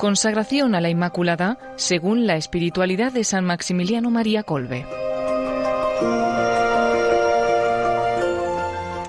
[0.00, 4.86] Consagración a la Inmaculada según la espiritualidad de San Maximiliano María Colbe.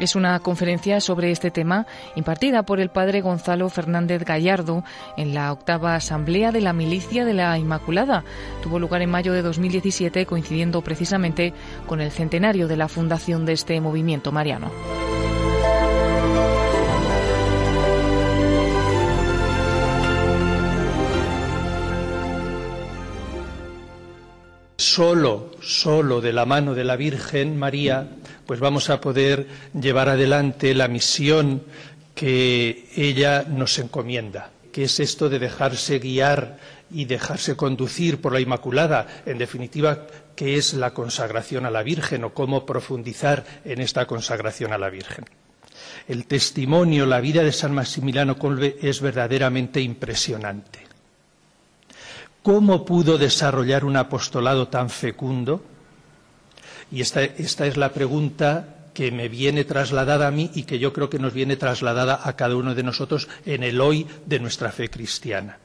[0.01, 4.83] Es una conferencia sobre este tema impartida por el padre Gonzalo Fernández Gallardo
[5.15, 8.26] en la octava Asamblea de la Milicia de la Inmaculada.
[8.62, 11.54] Tuvo lugar en mayo de 2017 coincidiendo precisamente
[11.87, 14.72] con el centenario de la fundación de este movimiento mariano.
[25.02, 28.08] Solo, solo de la mano de la Virgen María,
[28.46, 31.64] pues vamos a poder llevar adelante la misión
[32.14, 36.60] que ella nos encomienda, que es esto de dejarse guiar
[36.91, 40.05] y dejarse conducir por la Inmaculada, en definitiva,
[40.36, 44.91] que es la consagración a la Virgen o cómo profundizar en esta consagración a la
[44.91, 45.26] Virgen.
[46.08, 50.91] El testimonio, la vida de San Maximiliano Colbe es verdaderamente impresionante.
[52.44, 55.64] ¿Cómo pudo desarrollar un apostolado tan fecundo?
[56.92, 60.92] Y esta, esta, es la pregunta que me viene trasladada a mí y que yo
[60.92, 64.72] creo que nos viene trasladada a cada uno de nosotros en el hoy de nuestra
[64.72, 65.59] fe cristiana.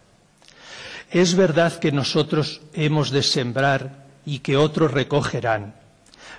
[1.10, 5.74] Es verdad que nosotros hemos de sembrar y que otros recogerán,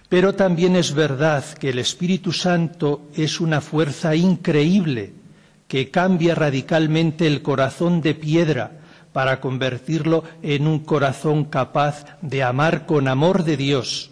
[0.08, 5.14] pero también es verdad que el Espíritu Santo es una fuerza increíble
[5.68, 8.72] que cambia radicalmente el corazón de piedra
[9.18, 14.12] para convertirlo en un corazón capaz de amar con amor de Dios.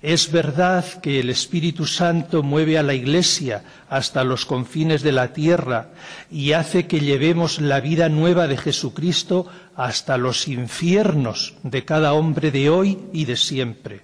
[0.00, 5.34] Es verdad que el Espíritu Santo mueve a la Iglesia hasta los confines de la
[5.34, 5.90] tierra
[6.30, 12.50] y hace que llevemos la vida nueva de Jesucristo hasta los infiernos de cada hombre
[12.50, 14.00] de hoy y de siempre.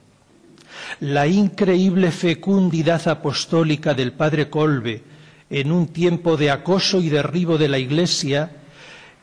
[1.00, 5.04] La increíble fecundidad apostólica del Padre Colbe
[5.48, 8.58] en un tiempo de acoso y derribo de la Iglesia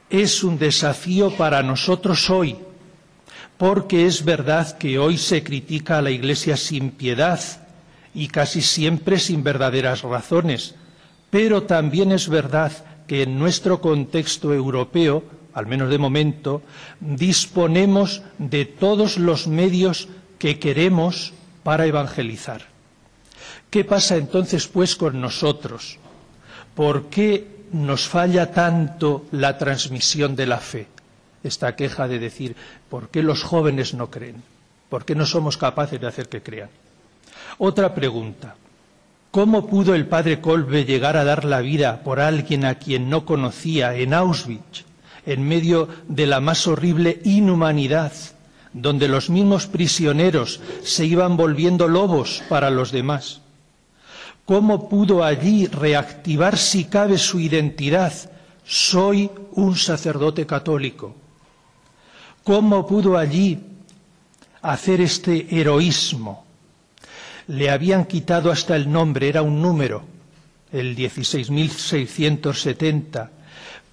[0.09, 2.55] es un desafío para nosotros hoy,
[3.57, 7.39] porque es verdad que hoy se critica a la Iglesia sin piedad
[8.13, 10.75] y casi siempre sin verdaderas razones,
[11.29, 12.71] pero también es verdad
[13.07, 16.61] que en nuestro contexto europeo, al menos de momento,
[16.99, 20.07] disponemos de todos los medios
[20.39, 21.33] que queremos
[21.63, 22.65] para evangelizar.
[23.69, 25.99] ¿Qué pasa entonces pues con nosotros?
[26.73, 30.87] ¿Por qué nos falla tanto la transmisión de la fe.
[31.43, 32.55] Esta queja de decir,
[32.89, 34.43] ¿por qué los jóvenes no creen?
[34.89, 36.69] ¿Por qué no somos capaces de hacer que crean?
[37.57, 38.55] Otra pregunta.
[39.31, 43.25] ¿Cómo pudo el padre Kolbe llegar a dar la vida por alguien a quien no
[43.25, 44.85] conocía en Auschwitz,
[45.25, 48.11] en medio de la más horrible inhumanidad,
[48.73, 53.41] donde los mismos prisioneros se iban volviendo lobos para los demás?
[54.49, 58.11] ¿Cómo pudo allí reactivar, si cabe, su identidad?
[58.65, 61.13] Soy un sacerdote católico.
[62.43, 63.59] ¿Cómo pudo allí
[64.63, 66.45] hacer este heroísmo?
[67.45, 70.01] Le habían quitado hasta el nombre, era un número,
[70.71, 73.29] el 16.670,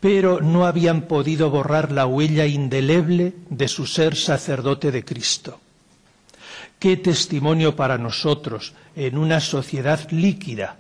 [0.00, 5.60] pero no habían podido borrar la huella indeleble de su ser sacerdote de Cristo.
[6.78, 10.76] Qué testimonio para nosotros en una sociedad líquida,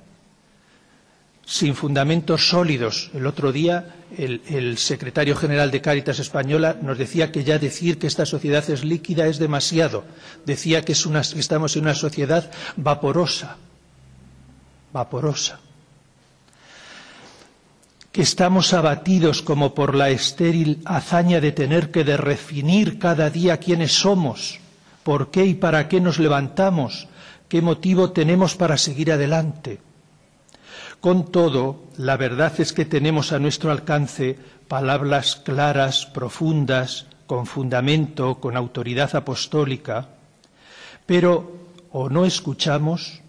[1.46, 3.10] sin fundamentos sólidos.
[3.14, 8.08] El otro día el, secretario general de Cáritas Española nos decía que ya decir que
[8.08, 10.04] esta sociedad es líquida es demasiado.
[10.44, 13.56] Decía que, es una, estamos en una sociedad vaporosa,
[14.92, 15.60] vaporosa
[18.12, 23.92] que estamos abatidos como por la estéril hazaña de tener que definir cada día quiénes
[23.92, 24.58] somos
[25.06, 27.06] por qué y para qué nos levantamos,
[27.48, 29.78] qué motivo tenemos para seguir adelante.
[30.98, 38.40] Con todo, la verdad es que tenemos a nuestro alcance palabras claras, profundas, con fundamento,
[38.40, 40.08] con autoridad apostólica,
[41.06, 41.52] pero
[41.92, 43.22] o no escuchamos,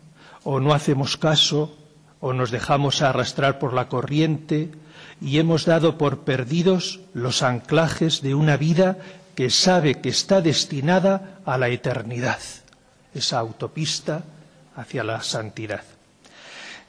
[0.44, 1.78] o no hacemos caso,
[2.20, 4.72] o nos dejamos arrastrar por la corriente
[5.22, 8.98] y hemos dado por perdidos los anclajes de una vida
[9.38, 12.40] que sabe que está destinada a la eternidad,
[13.14, 14.24] esa autopista
[14.76, 15.84] hacia la santidad.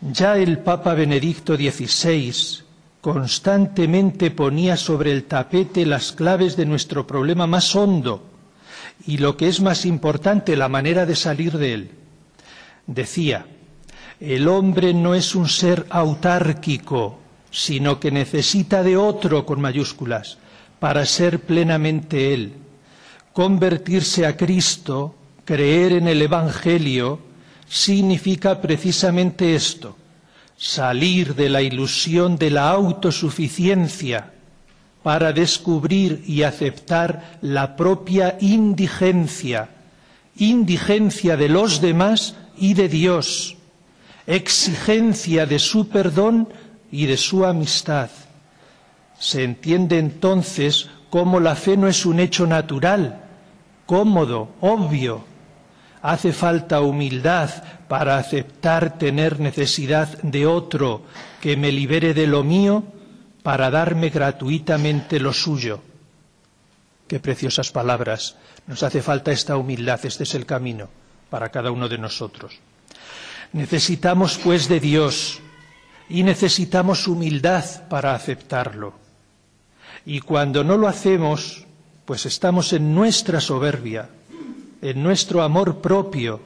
[0.01, 2.65] Ya el Papa Benedicto XVI
[3.03, 8.25] constantemente ponía sobre el tapete las claves de nuestro problema más hondo
[9.07, 11.91] y lo que es más importante, la manera de salir de él.
[12.87, 13.45] Decía,
[14.21, 17.19] el hombre no es un ser autárquico,
[17.51, 20.39] sino que necesita de otro con mayúsculas,
[20.79, 22.53] para ser plenamente Él.
[23.33, 25.15] Convertirse a Cristo,
[25.45, 27.21] creer en el Evangelio,
[27.69, 29.97] significa precisamente esto,
[30.57, 34.33] salir de la ilusión de la autosuficiencia
[35.03, 39.69] para descubrir y aceptar la propia indigencia,
[40.37, 43.57] indigencia de los demás y de Dios,
[44.27, 46.49] exigencia de su perdón
[46.91, 48.11] y de su amistad.
[49.19, 53.25] Se entiende entonces cómo la fe no es un hecho natural,
[53.87, 55.25] cómodo, obvio.
[56.03, 57.51] Hace falta humildad
[57.89, 61.03] para aceptar tener necesidad de otro
[61.41, 62.85] que me libere de lo mío
[63.43, 65.81] para darme gratuitamente lo suyo.
[67.09, 68.37] Qué preciosas palabras.
[68.67, 69.99] Nos hace falta esta humildad.
[70.05, 70.89] Este es el camino
[71.31, 72.61] para cada uno de nosotros.
[73.53, 75.41] Necesitamos, pues, de Dios
[76.09, 79.08] y necesitamos humildad para aceptarlo.
[80.09, 81.67] Y cuando no lo hacemos,
[82.07, 84.09] pues estamos en nuestra soberbia,
[84.81, 86.41] en nuestro amor propio,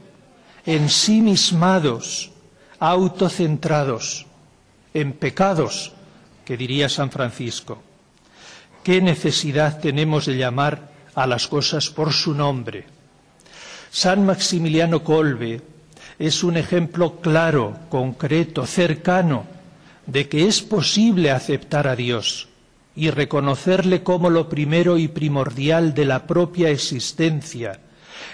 [0.67, 2.33] ensimismados,
[2.81, 4.27] autocentrados,
[4.93, 5.93] en pecados,
[6.45, 7.81] que diría San Francisco.
[8.83, 12.87] ¿Qué necesidad tenemos de llamar a las cosas por su nombre?
[13.93, 15.63] San Maximiliano Colbe
[16.19, 19.47] es un ejemplo claro, concreto, cercano,
[20.05, 22.49] de que es posible aceptar a Dios
[22.95, 27.81] y reconocerle como lo primero y primordial de la propia existencia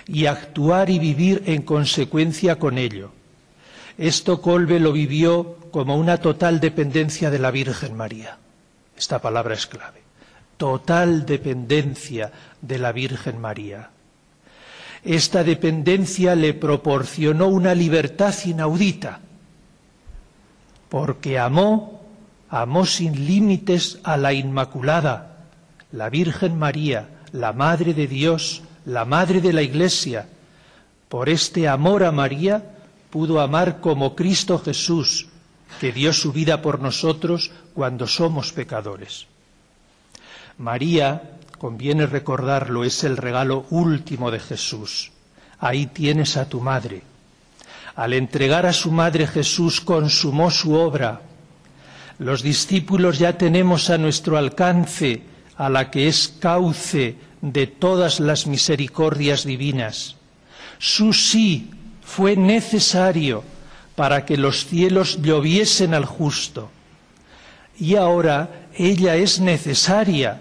[0.06, 3.12] y actuar y vivir en consecuencia con ello.
[3.96, 8.38] Esto Colbe lo vivió como una total dependencia de la Virgen María.
[8.96, 10.02] Esta palabra es clave.
[10.56, 13.90] Total dependencia de la Virgen María.
[15.04, 19.20] Esta dependencia le proporcionó una libertad inaudita,
[20.88, 21.97] porque amó,
[22.50, 25.46] amó sin límites a la Inmaculada,
[25.92, 30.28] la Virgen María, la Madre de Dios, la Madre de la Iglesia.
[31.08, 32.62] Por este amor a María,
[33.10, 35.28] pudo amar como Cristo Jesús,
[35.80, 39.26] que dio su vida por nosotros cuando somos pecadores.
[40.58, 45.12] María, conviene recordarlo, es el regalo último de Jesús.
[45.58, 47.02] Ahí tienes a tu madre.
[47.96, 51.20] Al entregar a su madre Jesús consumó su obra.
[52.18, 55.22] Los discípulos ya tenemos a nuestro alcance
[55.56, 60.16] a la que es cauce de todas las misericordias divinas.
[60.78, 61.70] Su sí
[62.02, 63.44] fue necesario
[63.94, 66.70] para que los cielos lloviesen al justo.
[67.78, 70.40] Y ahora ella es necesaria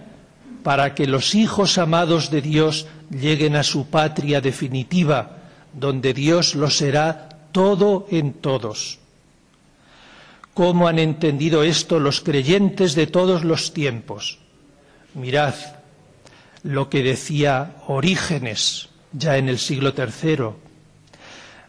[0.63, 5.37] para que los hijos amados de Dios lleguen a su patria definitiva,
[5.73, 8.99] donde Dios lo será todo en todos.
[10.57, 14.39] ¿Cómo han entendido esto los creyentes de todos los tiempos?
[15.13, 15.53] Mirad
[16.63, 20.55] lo que decía Orígenes ya en el siglo III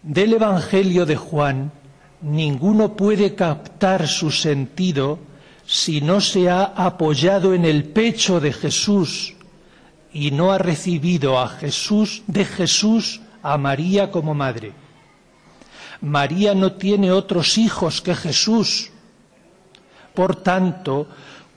[0.02, 1.70] del Evangelio de Juan,
[2.22, 5.18] ninguno puede captar su sentido
[5.66, 9.34] si no se ha apoyado en el pecho de Jesús
[10.14, 14.87] y no ha recibido a Jesús de Jesús a María como madre.
[16.00, 18.90] María no tiene otros hijos que Jesús.
[20.14, 21.08] Por tanto,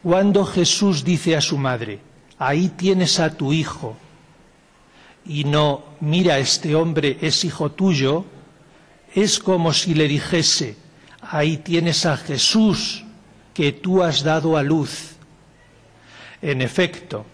[0.01, 1.99] cuando Jesús dice a su madre,
[2.37, 3.95] ahí tienes a tu hijo,
[5.25, 8.25] y no, mira, este hombre es hijo tuyo,
[9.13, 10.75] es como si le dijese,
[11.21, 13.03] ahí tienes a Jesús
[13.53, 15.11] que tú has dado a luz.
[16.41, 17.25] En efecto,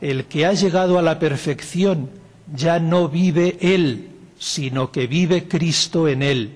[0.00, 2.10] el que ha llegado a la perfección
[2.54, 4.10] ya no vive él,
[4.44, 6.50] sino que vive Cristo en él.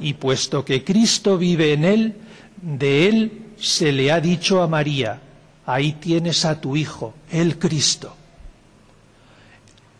[0.00, 2.14] Y puesto que Cristo vive en él,
[2.62, 5.20] de él se le ha dicho a María,
[5.66, 8.16] ahí tienes a tu Hijo, el Cristo.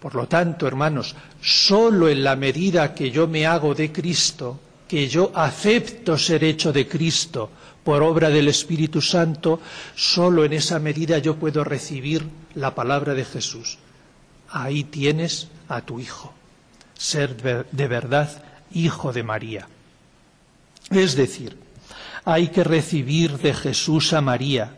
[0.00, 4.58] Por lo tanto, hermanos, solo en la medida que yo me hago de Cristo,
[4.88, 7.50] que yo acepto ser hecho de Cristo
[7.84, 9.60] por obra del Espíritu Santo,
[9.94, 13.76] solo en esa medida yo puedo recibir la palabra de Jesús.
[14.48, 16.32] Ahí tienes a tu Hijo,
[17.00, 18.42] ser de verdad
[18.72, 19.66] Hijo de María.
[20.90, 21.56] Es decir,
[22.24, 24.74] hay que recibir de Jesús a María,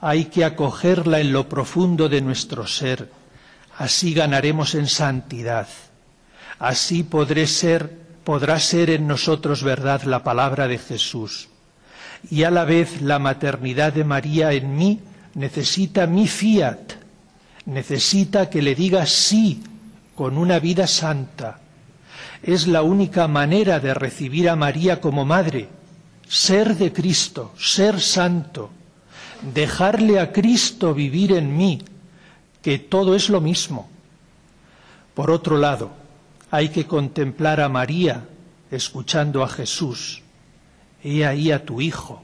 [0.00, 3.08] hay que acogerla en lo profundo de nuestro ser,
[3.78, 5.66] Así ganaremos en santidad.
[6.58, 7.90] Así podré ser,
[8.24, 11.48] podrá ser en nosotros verdad la palabra de Jesús.
[12.30, 15.00] Y a la vez la maternidad de María en mí
[15.34, 16.92] necesita mi fiat,
[17.64, 19.62] necesita que le diga sí
[20.14, 21.58] con una vida santa.
[22.42, 25.68] Es la única manera de recibir a María como madre,
[26.26, 28.70] ser de Cristo, ser santo,
[29.54, 31.82] dejarle a Cristo vivir en mí,
[32.60, 33.88] que todo es lo mismo.
[35.14, 35.90] Por otro lado,
[36.50, 38.24] hay que contemplar a María
[38.70, 40.22] escuchando a Jesús.
[41.04, 42.22] He ahí a tu Hijo.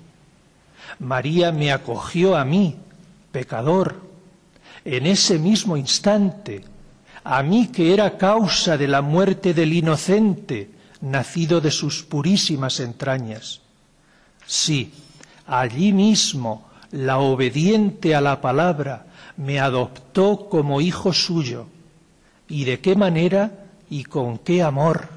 [0.98, 2.76] María me acogió a mí
[3.30, 4.00] pecador,
[4.84, 6.64] en ese mismo instante,
[7.30, 10.70] a mí que era causa de la muerte del inocente,
[11.02, 13.60] nacido de sus purísimas entrañas.
[14.46, 14.94] Sí,
[15.46, 19.04] allí mismo la obediente a la palabra
[19.36, 21.66] me adoptó como hijo suyo.
[22.48, 25.08] ¿Y de qué manera y con qué amor?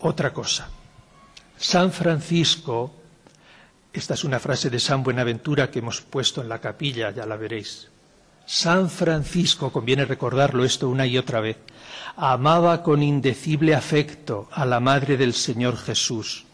[0.00, 0.68] Otra cosa.
[1.56, 2.90] San Francisco,
[3.92, 7.36] esta es una frase de San Buenaventura que hemos puesto en la capilla, ya la
[7.36, 7.86] veréis.
[8.46, 11.56] San Francisco, conviene recordarlo esto una y otra vez,
[12.16, 16.44] amaba con indecible afecto a la Madre del Señor Jesús,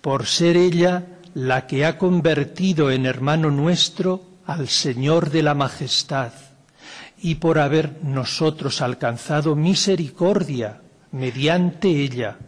[0.00, 6.32] por ser ella la que ha convertido en hermano nuestro al Señor de la Majestad,
[7.18, 10.80] y por haber nosotros alcanzado misericordia
[11.12, 12.38] mediante ella.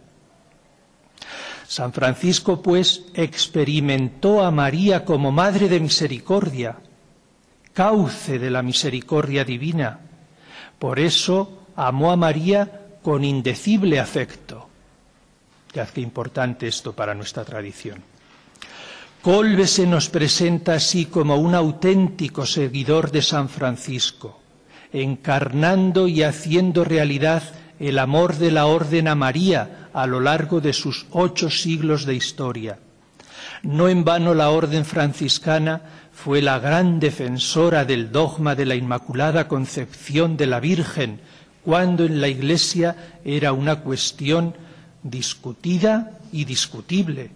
[1.69, 6.79] San Francisco, pues, experimentó a María como Madre de Misericordia,
[7.79, 10.01] cauce de la misericordia divina.
[10.81, 14.69] Por eso amó a María con indecible afecto.
[15.73, 18.03] Ya qué importante esto para nuestra tradición.
[19.23, 24.41] Colbe se nos presenta así como un auténtico seguidor de San Francisco,
[24.93, 27.45] encarnando y haciendo realidad
[27.79, 32.17] el amor de la orden a María a lo largo de sus ocho siglos de
[32.17, 32.81] historia.
[33.63, 35.98] No en vano la orden franciscana
[36.29, 41.21] fue la gran defensora del dogma de la Inmaculada Concepción de la Virgen,
[41.65, 44.55] cuando en la Iglesia era una cuestión
[45.03, 47.31] discutida y discutible.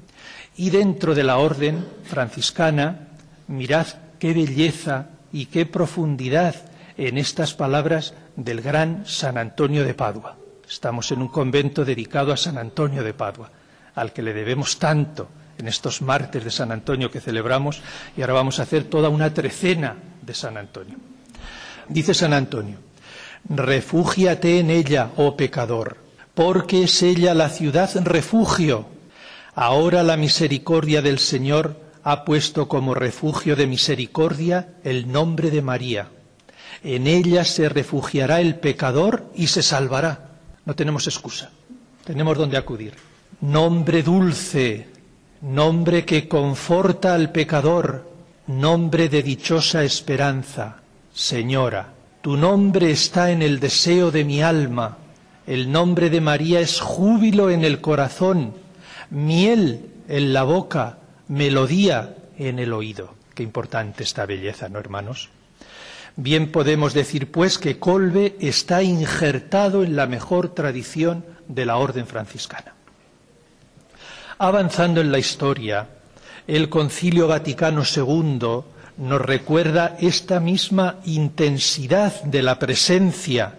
[0.59, 3.09] Y dentro de la orden franciscana,
[3.49, 3.87] mirad
[4.19, 6.55] qué belleza y qué profundidad
[6.99, 10.37] en estas palabras del gran San Antonio de Padua.
[10.69, 13.51] Estamos en un convento dedicado a San Antonio de Padua,
[13.95, 17.83] al que le debemos tanto en estos martes de San Antonio que celebramos
[18.17, 20.97] y ahora vamos a hacer toda una trecena de San Antonio.
[21.89, 22.79] Dice San Antonio,
[23.49, 25.99] refúgiate en ella, oh pecador,
[26.35, 28.87] porque es ella la ciudad refugio.
[29.55, 36.09] Ahora la misericordia del Señor ha puesto como refugio de misericordia el nombre de María.
[36.83, 40.31] En ella se refugiará el pecador y se salvará.
[40.65, 41.51] No tenemos excusa,
[42.05, 42.95] tenemos donde acudir.
[43.41, 44.89] Nombre dulce,
[45.43, 48.09] nombre que conforta al pecador,
[48.47, 50.77] nombre de dichosa esperanza.
[51.13, 54.99] Señora, tu nombre está en el deseo de mi alma,
[55.49, 58.55] el nombre de María es júbilo en el corazón,
[59.11, 63.15] miel en la boca, melodía en el oído.
[63.35, 65.31] Qué importante esta belleza, ¿no, hermanos?
[66.15, 72.07] Bien podemos decir, pues, que Colbe está injertado en la mejor tradición de la orden
[72.07, 72.75] franciscana.
[74.45, 75.87] Avanzando en la historia,
[76.49, 78.65] el Concilio Vaticano II
[78.97, 83.55] nos recuerda esta misma intensidad de la presencia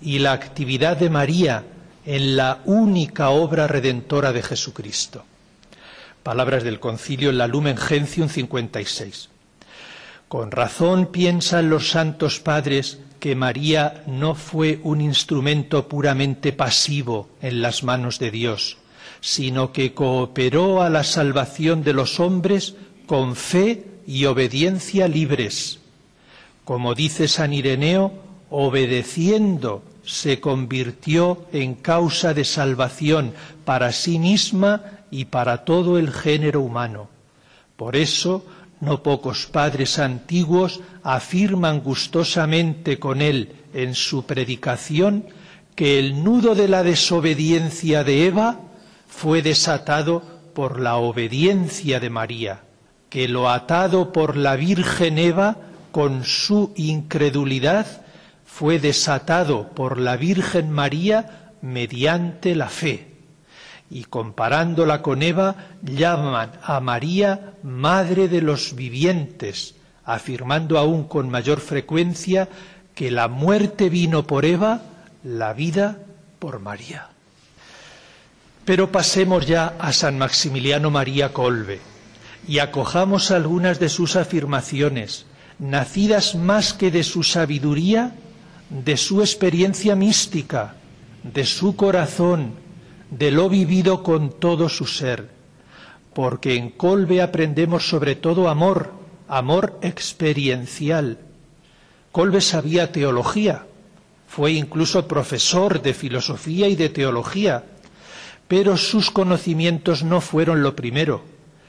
[0.00, 1.62] y la actividad de María
[2.04, 5.24] en la única obra redentora de Jesucristo.
[6.24, 9.28] Palabras del concilio en la Lumen Gentium 56.
[10.26, 17.62] Con razón piensan los santos padres que María no fue un instrumento puramente pasivo en
[17.62, 18.78] las manos de Dios,
[19.24, 22.74] sino que cooperó a la salvación de los hombres
[23.06, 25.78] con fe y obediencia libres.
[26.66, 28.12] Como dice San Ireneo,
[28.50, 33.32] obedeciendo se convirtió en causa de salvación
[33.64, 37.08] para sí misma y para todo el género humano.
[37.76, 38.44] Por eso,
[38.82, 45.24] no pocos padres antiguos afirman gustosamente con él en su predicación
[45.74, 48.60] que el nudo de la desobediencia de Eva
[49.16, 50.22] fue desatado
[50.54, 52.62] por la obediencia de María,
[53.08, 55.56] que lo atado por la Virgen Eva
[55.92, 57.86] con su incredulidad
[58.44, 63.12] fue desatado por la Virgen María mediante la fe.
[63.88, 71.60] Y comparándola con Eva, llaman a María Madre de los vivientes, afirmando aún con mayor
[71.60, 72.48] frecuencia
[72.94, 74.82] que la muerte vino por Eva,
[75.22, 75.98] la vida
[76.40, 77.13] por María.
[78.64, 81.80] Pero pasemos ya a San Maximiliano María Colbe
[82.48, 85.26] y acojamos algunas de sus afirmaciones,
[85.58, 88.14] nacidas más que de su sabiduría,
[88.70, 90.76] de su experiencia mística,
[91.22, 92.54] de su corazón,
[93.10, 95.28] de lo vivido con todo su ser,
[96.14, 98.92] porque en Colbe aprendemos sobre todo amor,
[99.28, 101.18] amor experiencial.
[102.12, 103.66] Colbe sabía teología,
[104.26, 107.64] fue incluso profesor de filosofía y de teología,
[108.48, 111.22] pero sus conocimientos no fueron lo primero,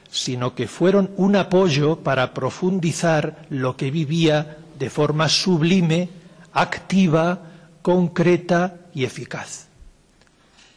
[0.09, 6.09] sino que fueron un apoyo para profundizar lo que vivía de forma sublime,
[6.53, 7.39] activa,
[7.81, 9.67] concreta y eficaz.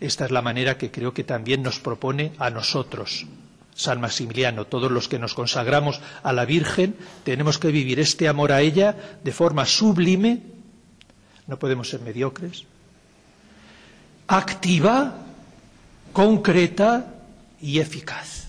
[0.00, 3.26] Esta es la manera que creo que también nos propone a nosotros
[3.75, 4.67] San Maximiliano.
[4.67, 9.19] Todos los que nos consagramos a la Virgen tenemos que vivir este amor a ella
[9.23, 10.43] de forma sublime,
[11.47, 12.64] no podemos ser mediocres,
[14.26, 15.27] activa,
[16.12, 17.15] concreta
[17.61, 18.49] y eficaz.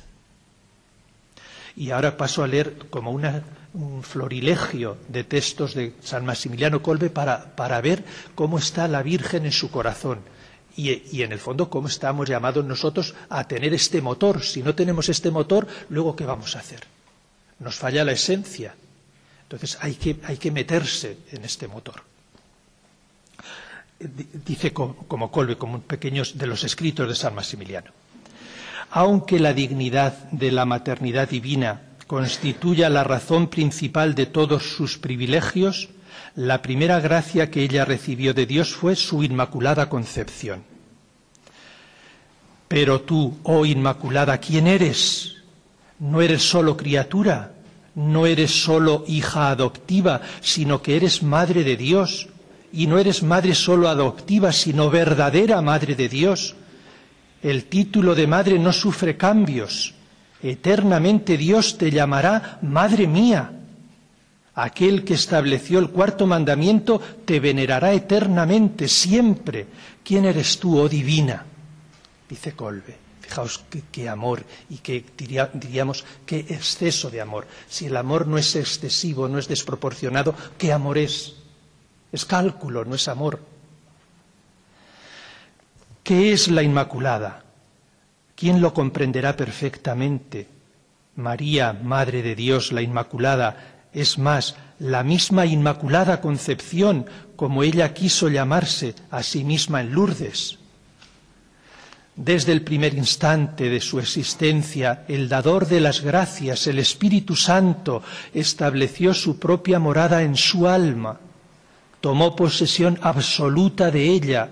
[1.76, 7.56] Y ahora paso a leer como un florilegio de textos de San Maximiliano Colbe para,
[7.56, 8.04] para ver
[8.36, 10.20] cómo está la Virgen en su corazón
[10.80, 14.42] y, en el fondo, ¿cómo estamos llamados nosotros a tener este motor?
[14.42, 16.82] Si no tenemos este motor, luego, ¿qué vamos a hacer?
[17.60, 18.74] Nos falla la esencia.
[19.44, 22.02] Entonces, hay que, hay que meterse en este motor.
[24.00, 27.92] Dice como Colbe, como pequeños de los escritos de San Maximiliano.
[28.92, 35.90] Aunque la dignidad de la maternidad divina constituya la razón principal de todos sus privilegios,
[36.36, 40.64] la primera gracia que ella recibió de Dios fue su inmaculada concepción.
[42.70, 45.36] Pero tú, oh Inmaculada, ¿quién eres?
[45.98, 47.54] No eres solo criatura,
[47.96, 52.30] no eres solo hija adoptiva, sino que eres madre de Dios.
[52.72, 56.56] Y no eres madre solo adoptiva, sino verdadera madre de Dios.
[57.42, 59.94] El título de madre no sufre cambios.
[60.42, 63.52] Eternamente Dios te llamará Madre mía.
[64.56, 69.68] Aquel que estableció el cuarto mandamiento te venerará eternamente, siempre.
[70.04, 71.46] ¿Quién eres tú, oh divina?
[72.30, 73.10] dice Colbe.
[73.22, 77.48] Fijaos qué, amor y qué diríamos qué exceso de amor.
[77.70, 81.36] Si el amor no es excesivo, no es desproporcionado, ¿qué amor es?
[82.12, 83.40] Es cálculo, no es amor.
[86.04, 87.44] ¿Qué es la Inmaculada?
[88.36, 90.48] ¿Quién lo comprenderá perfectamente?
[91.16, 98.30] María, Madre de Dios, la Inmaculada, es más, la misma Inmaculada Concepción, como ella quiso
[98.30, 100.58] llamarse a sí misma en Lourdes.
[102.16, 108.02] Desde el primer instante de su existencia, el dador de las gracias, el Espíritu Santo,
[108.34, 111.20] estableció su propia morada en su alma,
[112.02, 114.50] tomó posesión absoluta de ella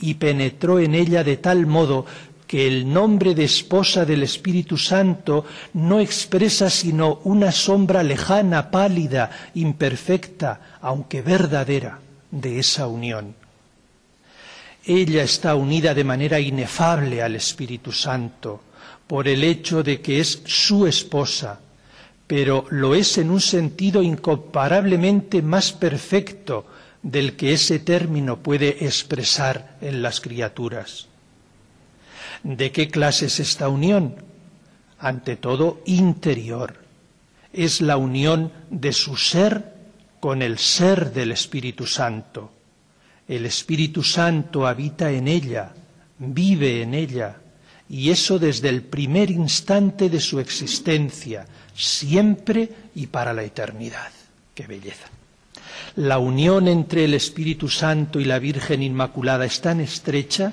[0.00, 2.06] y penetró en ella de tal modo
[2.46, 9.30] que el nombre de esposa del Espíritu Santo no expresa sino una sombra lejana, pálida,
[9.54, 13.36] imperfecta, aunque verdadera, de esa unión.
[14.84, 18.62] Ella está unida de manera inefable al Espíritu Santo
[19.06, 21.60] por el hecho de que es su esposa,
[22.26, 26.66] pero lo es en un sentido incomparablemente más perfecto
[27.02, 31.08] del que ese término puede expresar en las criaturas.
[32.42, 34.16] ¿De qué clase es esta unión?
[34.98, 36.76] Ante todo, interior.
[37.52, 39.74] Es la unión de su ser
[40.20, 42.52] con el ser del Espíritu Santo.
[43.26, 45.72] El Espíritu Santo habita en ella,
[46.18, 47.36] vive en ella,
[47.88, 54.10] y eso desde el primer instante de su existencia, siempre y para la eternidad.
[54.54, 55.08] ¡Qué belleza!
[55.96, 60.52] La unión entre el Espíritu Santo y la Virgen Inmaculada es tan estrecha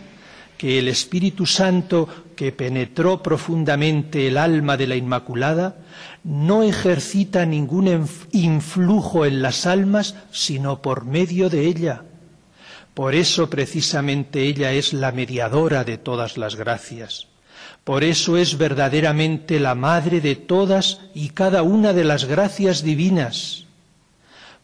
[0.57, 5.77] que el Espíritu Santo que penetró profundamente el alma de la Inmaculada
[6.23, 12.03] no ejercita ningún influjo en las almas sino por medio de ella
[12.97, 17.27] por eso precisamente ella es la mediadora de todas las gracias.
[17.83, 23.66] Por eso es verdaderamente la madre de todas y cada una de las gracias divinas.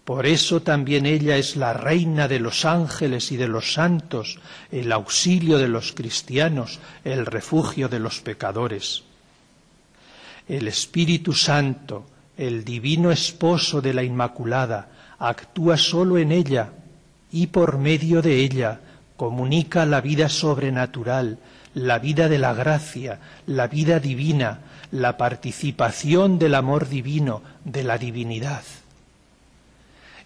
[0.05, 4.39] Por eso también ella es la reina de los ángeles y de los santos,
[4.69, 9.03] el auxilio de los cristianos, el refugio de los pecadores.
[10.49, 12.05] El Espíritu Santo,
[12.37, 14.89] el divino esposo de la Inmaculada,
[15.19, 16.73] actúa solo en ella
[17.31, 18.81] y por medio de ella
[19.15, 21.39] comunica la vida sobrenatural,
[21.75, 24.59] la vida de la gracia, la vida divina,
[24.91, 28.63] la participación del amor divino, de la divinidad.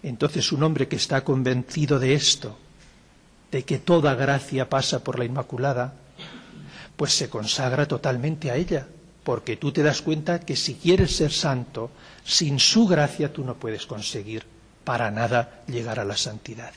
[0.02, 2.56] Entonces un hombre que está convencido de esto,
[3.50, 5.94] de que toda gracia pasa por la Inmaculada,
[6.96, 8.86] pues se consagra totalmente a ella,
[9.24, 11.90] porque tú te das cuenta que si quieres ser santo,
[12.24, 14.44] sin su gracia tú no puedes conseguir
[14.84, 16.72] para nada llegar a la santidad.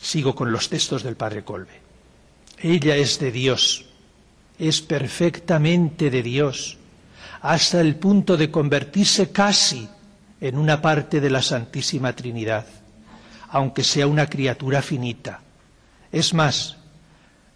[0.00, 1.80] Sigo con los textos del Padre Colbe.
[2.58, 3.86] Ella es de Dios,
[4.58, 6.78] es perfectamente de Dios,
[7.42, 9.88] hasta el punto de convertirse casi
[10.40, 12.66] en una parte de la Santísima Trinidad,
[13.50, 15.40] aunque sea una criatura finita.
[16.12, 16.76] Es más,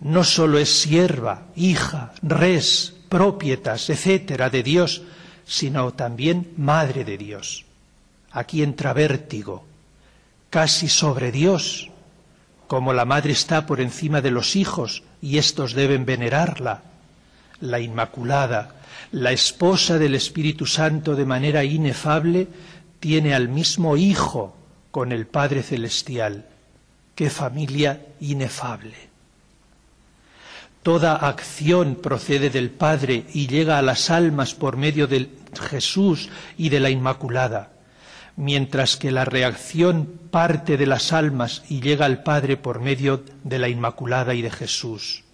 [0.00, 5.02] no sólo es sierva, hija, res, propietas, etcétera, de Dios,
[5.46, 7.64] sino también Madre de Dios.
[8.30, 9.64] Aquí entra vértigo,
[10.50, 11.90] casi sobre Dios,
[12.66, 16.82] como la Madre está por encima de los hijos y éstos deben venerarla,
[17.60, 18.74] la Inmaculada,
[19.12, 22.48] la esposa del Espíritu Santo de manera inefable,
[23.04, 24.56] tiene al mismo Hijo
[24.90, 26.46] con el Padre Celestial.
[27.14, 28.94] ¡Qué familia inefable!
[30.82, 35.28] Toda acción procede del Padre y llega a las almas por medio de
[35.68, 37.72] Jesús y de la Inmaculada,
[38.36, 43.58] mientras que la reacción parte de las almas y llega al Padre por medio de
[43.58, 45.24] la Inmaculada y de Jesús.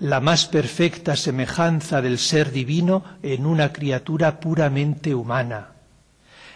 [0.00, 5.71] La más perfecta semejanza del ser divino en una criatura puramente humana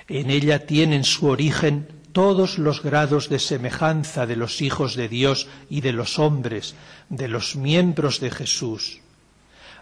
[0.09, 5.49] en ella tienen su origen todos los grados de semejanza de los hijos de Dios
[5.69, 6.75] y de los hombres,
[7.11, 9.01] de los miembros de Jesús.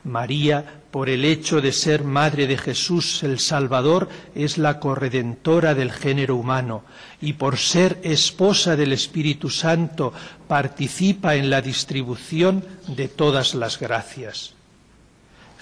[0.02, 5.92] María, por el hecho de ser madre de Jesús el Salvador, es la corredentora del
[5.92, 6.84] género humano
[7.22, 10.12] y por ser esposa del Espíritu Santo
[10.46, 14.54] participa en la distribución de todas las gracias.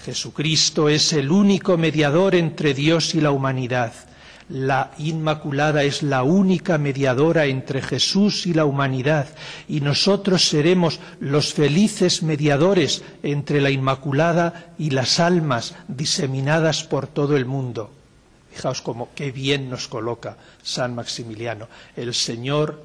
[0.04, 3.92] Jesucristo es el único mediador entre Dios y la humanidad
[4.52, 9.26] la Inmaculada es la única mediadora entre Jesús y la humanidad
[9.66, 17.34] y nosotros seremos los felices mediadores entre la Inmaculada y las almas diseminadas por todo
[17.38, 17.90] el mundo.
[18.52, 22.82] Fijaos cómo qué bien nos coloca San Maximiliano, el Señor,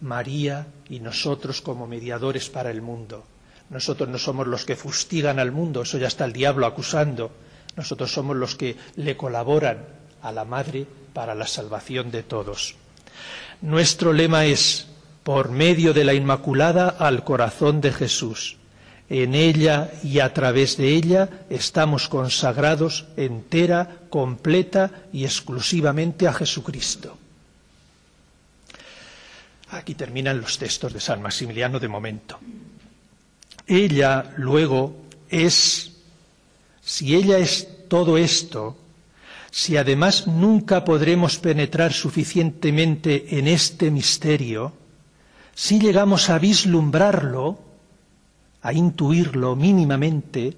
[0.00, 3.22] María y nosotros como mediadores para el mundo.
[3.70, 7.30] Nosotros no somos los que fustigan al mundo, eso ya está el diablo acusando.
[7.76, 9.78] Nosotros somos los que le colaboran
[10.24, 12.74] a la Madre para la salvación de todos.
[13.60, 14.86] Nuestro lema es,
[15.22, 18.56] por medio de la Inmaculada al corazón de Jesús.
[19.08, 27.16] En ella y a través de ella estamos consagrados entera, completa y exclusivamente a Jesucristo.
[29.70, 32.38] Aquí terminan los textos de San Maximiliano de momento.
[33.66, 34.96] Ella luego
[35.28, 35.92] es,
[36.82, 38.76] si ella es todo esto,
[39.54, 44.72] si además nunca podremos penetrar suficientemente en este misterio,
[45.54, 47.60] si llegamos a vislumbrarlo,
[48.62, 50.56] a intuirlo mínimamente,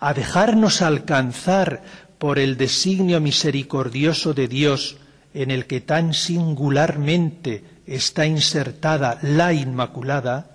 [0.00, 1.84] a dejarnos alcanzar
[2.18, 4.96] por el designio misericordioso de Dios
[5.34, 10.50] en el que tan singularmente está insertada la Inmaculada,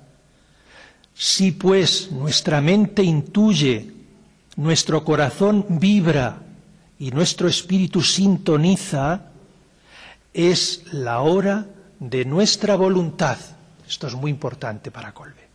[1.14, 3.94] si pues nuestra mente intuye,
[4.58, 6.42] nuestro corazón vibra,
[7.00, 9.22] y nuestro espíritu sintoniza,
[10.34, 11.66] es la hora
[12.00, 13.38] de nuestra voluntad.
[13.88, 15.48] Esto es muy importante para Colbe.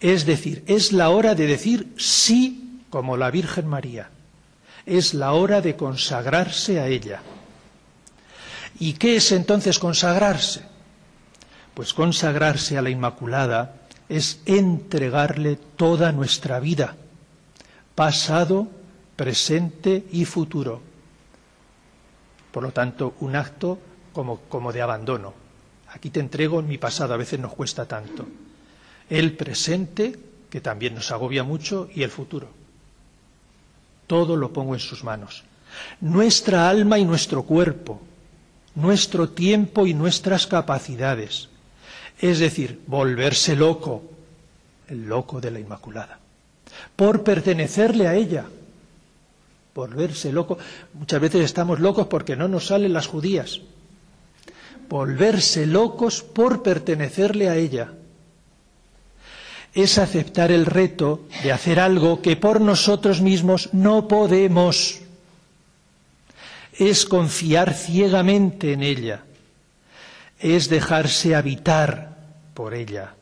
[0.00, 4.08] Es decir, es la hora de decir sí como la Virgen María.
[4.86, 7.20] Es la hora de consagrarse a ella.
[8.78, 10.62] ¿Y qué es entonces consagrarse?
[11.74, 13.76] Pues consagrarse a la Inmaculada
[14.08, 16.96] es entregarle toda nuestra vida,
[17.94, 18.68] pasado,
[19.20, 20.80] presente y futuro.
[22.50, 23.78] Por lo tanto, un acto
[24.14, 25.34] como, como de abandono.
[25.88, 28.26] Aquí te entrego mi pasado, a veces nos cuesta tanto.
[29.10, 32.48] El presente, que también nos agobia mucho, y el futuro.
[34.06, 35.44] Todo lo pongo en sus manos.
[36.00, 38.00] Nuestra alma y nuestro cuerpo,
[38.74, 41.50] nuestro tiempo y nuestras capacidades.
[42.18, 44.02] Es decir, volverse loco,
[44.88, 46.18] el loco de la Inmaculada,
[46.96, 48.46] por pertenecerle a ella,
[49.80, 50.58] volverse loco.
[50.92, 53.60] Muchas veces estamos locos porque no nos salen las judías.
[54.88, 57.92] Volverse locos por pertenecerle a ella.
[59.72, 65.00] Es aceptar el reto de hacer algo que por nosotros mismos no podemos.
[66.74, 69.22] Es confiar ciegamente en ella.
[70.38, 72.18] Es dejarse habitar
[72.52, 73.14] por ella.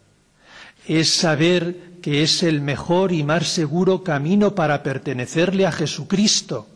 [0.87, 6.67] Es saber que es el mejor y más seguro camino para pertenecerle a Jesucristo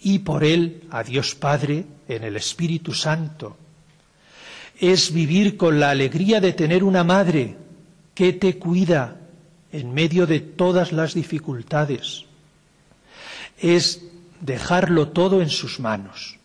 [0.00, 3.58] y por él a Dios Padre en el Espíritu Santo.
[4.80, 7.58] Es vivir con la alegría de tener una madre
[8.14, 9.18] que te cuida
[9.70, 12.24] en medio de todas las dificultades.
[13.58, 14.00] Es
[14.40, 16.38] dejarlo todo en sus manos.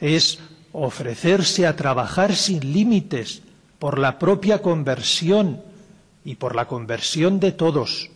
[0.00, 0.40] Es
[0.72, 3.42] ofrecerse a trabajar sin límites
[3.78, 5.60] por la propia conversión
[6.24, 8.10] y por la conversión de todos,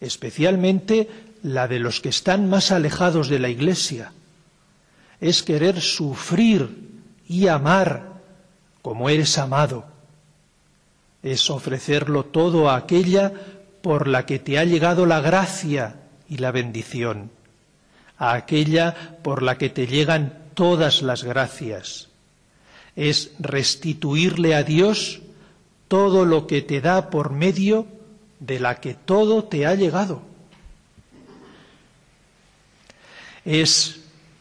[0.00, 1.08] especialmente
[1.42, 4.12] la de los que están más alejados de la Iglesia.
[5.20, 6.90] Es querer sufrir
[7.28, 8.14] y amar
[8.82, 9.84] como eres amado.
[11.22, 13.32] Es ofrecerlo todo a aquella
[13.82, 15.96] por la que te ha llegado la gracia
[16.28, 17.30] y la bendición,
[18.16, 22.08] a aquella por la que te llegan todas las gracias.
[22.96, 25.20] Es restituirle a Dios
[25.94, 27.86] todo lo que te da por medio
[28.40, 30.22] de la que todo te ha llegado.
[33.44, 34.00] Es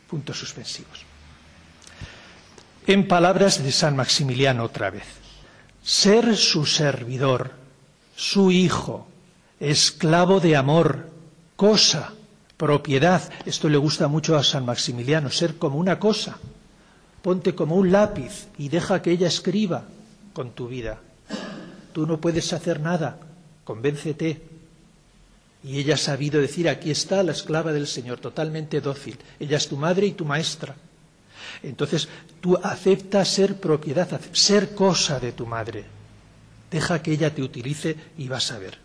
[0.10, 1.06] puntos suspensivos.
[2.88, 5.04] En palabras de San Maximiliano otra vez,
[5.84, 7.52] ser su servidor,
[8.16, 9.06] su hijo,
[9.60, 11.12] esclavo de amor,
[11.56, 12.14] cosa,
[12.58, 16.36] propiedad, esto le gusta mucho a San Maximiliano, ser como una cosa,
[17.22, 19.84] ponte como un lápiz y deja que ella escriba
[20.34, 21.00] con tu vida.
[21.94, 23.20] Tú no puedes hacer nada,
[23.64, 24.42] convéncete.
[25.64, 29.18] Y ella ha sabido decir, aquí está la esclava del Señor, totalmente dócil.
[29.40, 30.76] Ella es tu madre y tu maestra.
[31.62, 32.10] Entonces
[32.42, 35.86] tú aceptas ser propiedad, ser cosa de tu madre.
[36.70, 38.78] Deja que ella te utilice y vas a ver.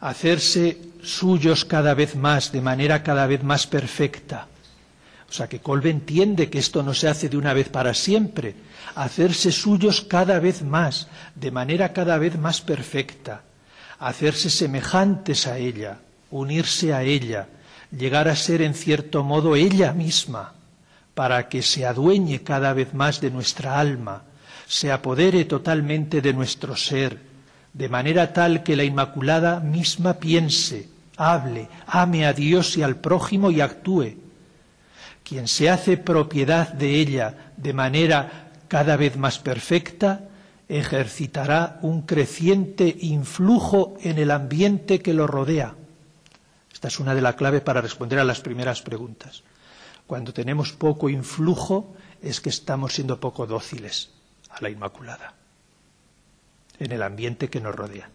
[0.00, 4.46] Hacerse suyos cada vez más, de manera cada vez más perfecta.
[5.28, 8.54] O sea que Colbe entiende que esto no se hace de una vez para siempre.
[8.94, 13.42] Hacerse suyos cada vez más, de manera cada vez más perfecta.
[13.98, 15.98] Hacerse semejantes a ella,
[16.30, 17.48] unirse a ella,
[17.90, 20.54] llegar a ser en cierto modo ella misma,
[21.14, 24.22] para que se adueñe cada vez más de nuestra alma,
[24.66, 27.18] se apodere totalmente de nuestro ser,
[27.72, 33.50] de manera tal que la Inmaculada misma piense, hable, ame a Dios y al prójimo
[33.50, 34.14] y actúe.
[35.22, 38.43] Quien se hace propiedad de ella de manera
[38.74, 40.28] cada vez más perfecta,
[40.68, 45.76] ejercitará un creciente influjo en el ambiente que lo rodea
[46.84, 49.42] esta es una de las claves para responder a las primeras preguntas.
[50.06, 54.10] Cuando tenemos poco influjo es que estamos siendo poco dóciles
[54.50, 55.32] a la Inmaculada
[56.78, 58.10] en el ambiente que nos rodea.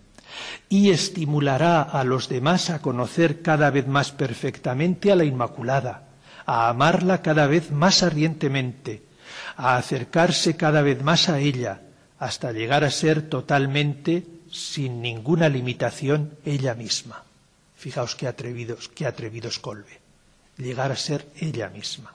[0.70, 6.10] Y estimulará a los demás a conocer cada vez más perfectamente a la Inmaculada,
[6.46, 9.02] a amarla cada vez más ardientemente,
[9.60, 11.82] a acercarse cada vez más a ella,
[12.18, 17.26] hasta llegar a ser totalmente, sin ninguna limitación, ella misma.
[17.76, 20.00] Fijaos qué atrevidos, qué atrevidos Colbe.
[20.56, 22.14] Llegar a ser ella misma.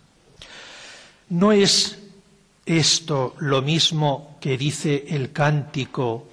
[1.28, 1.98] ¿No es
[2.64, 6.26] esto lo mismo que dice el cántico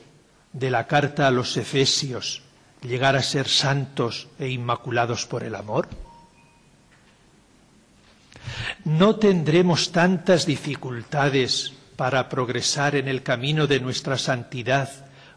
[0.54, 2.42] de la carta a los Efesios,
[2.84, 5.90] llegar a ser santos e inmaculados por el amor?
[8.86, 14.90] ¿No tendremos tantas dificultades para progresar en el camino de nuestra santidad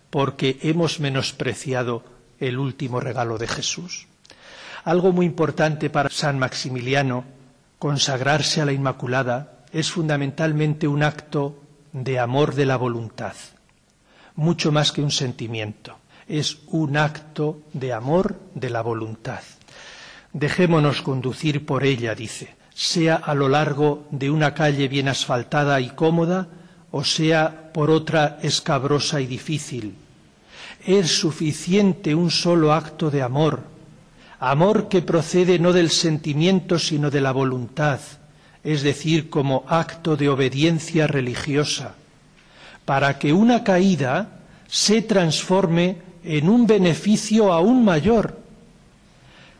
[0.08, 2.04] porque hemos menospreciado
[2.38, 4.06] el último regalo de Jesús.
[4.84, 7.24] Algo muy importante para San Maximiliano,
[7.78, 11.60] consagrarse a la Inmaculada, es fundamentalmente un acto
[11.92, 13.34] de amor de la voluntad,
[14.36, 19.42] mucho más que un sentimiento, es un acto de amor de la voluntad.
[20.32, 25.90] Dejémonos conducir por ella, dice, sea a lo largo de una calle bien asfaltada y
[25.90, 26.48] cómoda,
[26.90, 29.94] o sea por otra escabrosa y difícil,
[30.84, 33.60] es suficiente un solo acto de amor,
[34.40, 38.00] amor que procede no del sentimiento sino de la voluntad,
[38.62, 41.94] es decir, como acto de obediencia religiosa,
[42.84, 48.43] para que una caída se transforme en un beneficio aún mayor.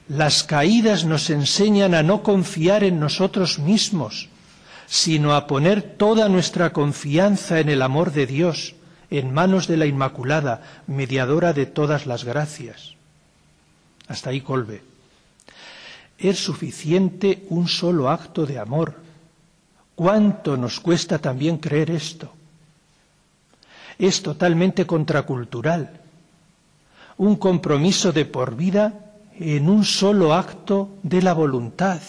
[0.09, 4.29] Las caídas nos enseñan a no confiar en nosotros mismos,
[4.87, 8.75] sino a poner toda nuestra confianza en el amor de Dios,
[9.11, 12.95] en manos de la Inmaculada, mediadora de todas las gracias.
[14.07, 14.83] Hasta ahí Colbe.
[16.19, 18.97] Es suficiente un solo acto de amor.
[19.95, 22.31] ¿Cuánto nos cuesta también creer esto?
[23.99, 26.01] Es totalmente contracultural.
[27.17, 29.04] Un compromiso de por vida
[29.39, 32.01] en un solo acto de la voluntad.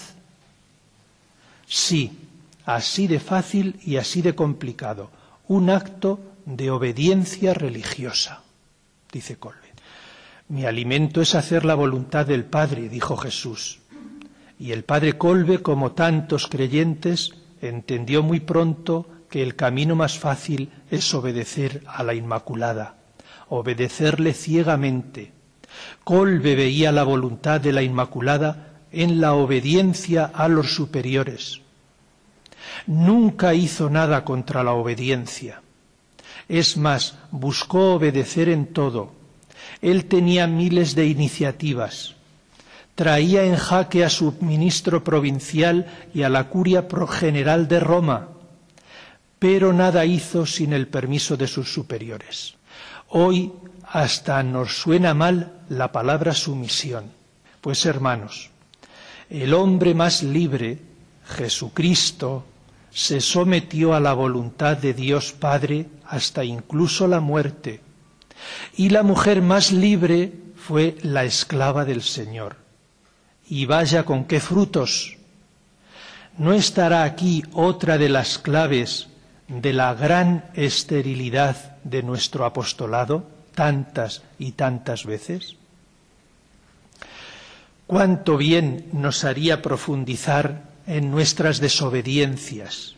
[1.67, 2.17] Sí,
[2.65, 5.09] así de fácil y así de complicado.
[5.47, 8.41] Un acto de obediencia religiosa,
[9.11, 9.59] dice Colbe.
[10.47, 13.79] Mi alimento es hacer la voluntad del Padre, dijo Jesús.
[14.59, 20.69] Y el Padre Colbe, como tantos creyentes, entendió muy pronto que el camino más fácil
[20.91, 22.95] es obedecer a la Inmaculada,
[23.49, 25.31] obedecerle ciegamente.
[26.03, 31.61] Colbe veía la voluntad de la Inmaculada en la obediencia a los superiores.
[32.87, 35.61] Nunca hizo nada contra la obediencia.
[36.47, 39.13] Es más, buscó obedecer en todo.
[39.81, 42.15] Él tenía miles de iniciativas.
[42.93, 48.29] Traía en jaque a su ministro provincial y a la curia general de Roma,
[49.39, 52.55] pero nada hizo sin el permiso de sus superiores.
[53.09, 53.51] Hoy
[53.91, 57.11] hasta nos suena mal la palabra sumisión.
[57.61, 58.49] Pues hermanos,
[59.29, 60.79] el hombre más libre,
[61.25, 62.45] Jesucristo,
[62.91, 67.81] se sometió a la voluntad de Dios Padre hasta incluso la muerte.
[68.77, 72.57] Y la mujer más libre fue la esclava del Señor.
[73.49, 75.17] Y vaya con qué frutos.
[76.37, 79.07] ¿No estará aquí otra de las claves
[79.47, 85.55] de la gran esterilidad de nuestro apostolado tantas y tantas veces?
[87.87, 92.95] ¿Cuánto bien nos haría profundizar en nuestras desobediencias.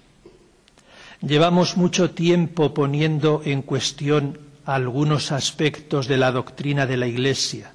[1.22, 7.72] Llevamos mucho tiempo poniendo en cuestión algunos aspectos de la doctrina de la Iglesia.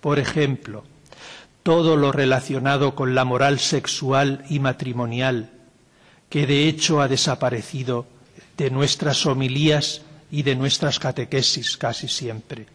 [0.00, 0.84] Por ejemplo,
[1.62, 5.50] todo lo relacionado con la moral sexual y matrimonial,
[6.28, 8.06] que de hecho ha desaparecido
[8.56, 12.66] de nuestras homilías y de nuestras catequesis casi siempre.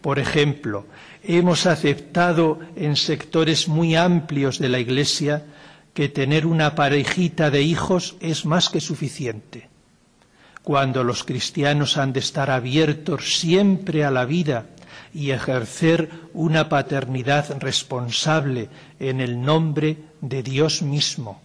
[0.00, 0.86] Por ejemplo,
[1.22, 5.44] hemos aceptado en sectores muy amplios de la Iglesia
[5.92, 9.68] que tener una parejita de hijos es más que suficiente.
[10.62, 14.66] Cuando los cristianos han de estar abiertos siempre a la vida
[15.12, 21.40] y ejercer una paternidad responsable en el nombre de Dios mismo.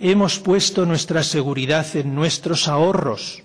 [0.00, 3.42] Hemos puesto nuestra seguridad en nuestros ahorros,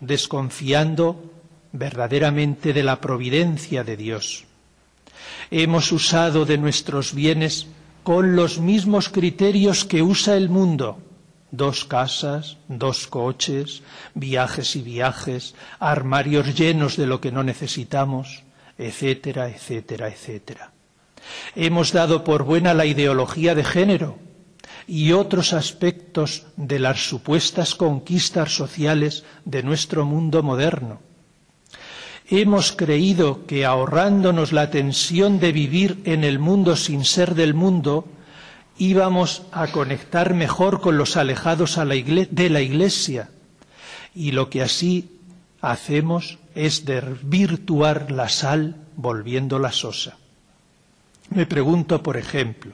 [0.00, 1.32] desconfiando
[1.72, 4.44] verdaderamente de la providencia de Dios.
[5.50, 7.66] Hemos usado de nuestros bienes
[8.02, 10.98] con los mismos criterios que usa el mundo.
[11.50, 13.82] Dos casas, dos coches,
[14.14, 18.42] viajes y viajes, armarios llenos de lo que no necesitamos,
[18.76, 20.72] etcétera, etcétera, etcétera.
[21.54, 24.18] Hemos dado por buena la ideología de género
[24.88, 31.00] y otros aspectos de las supuestas conquistas sociales de nuestro mundo moderno.
[32.26, 38.06] Hemos creído que ahorrándonos la tensión de vivir en el mundo sin ser del mundo,
[38.78, 43.28] íbamos a conectar mejor con los alejados de la Iglesia.
[44.14, 45.10] Y lo que así
[45.60, 50.16] hacemos es desvirtuar la sal volviéndola sosa.
[51.30, 52.72] Me pregunto, por ejemplo,